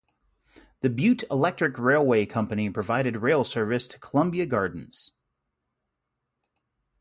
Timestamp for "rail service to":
3.17-3.99